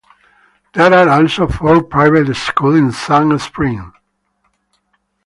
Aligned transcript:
There 0.73 0.91
are 0.95 1.09
also 1.09 1.47
four 1.47 1.83
Private 1.83 2.33
Schools 2.33 2.75
in 2.75 2.91
Sand 2.91 3.39
Springs. 3.39 3.93